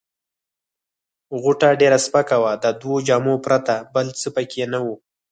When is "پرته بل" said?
3.45-4.07